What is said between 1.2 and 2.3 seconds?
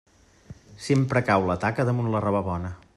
cau la taca damunt la